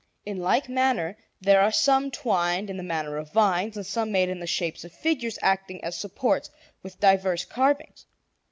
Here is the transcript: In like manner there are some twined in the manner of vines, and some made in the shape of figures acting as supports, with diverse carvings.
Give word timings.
In 0.25 0.39
like 0.39 0.67
manner 0.67 1.15
there 1.41 1.61
are 1.61 1.71
some 1.71 2.09
twined 2.09 2.71
in 2.71 2.77
the 2.77 2.81
manner 2.81 3.17
of 3.17 3.31
vines, 3.31 3.77
and 3.77 3.85
some 3.85 4.11
made 4.11 4.29
in 4.29 4.39
the 4.39 4.47
shape 4.47 4.83
of 4.83 4.91
figures 4.91 5.37
acting 5.43 5.83
as 5.83 5.95
supports, 5.95 6.49
with 6.81 6.99
diverse 6.99 7.45
carvings. 7.45 8.07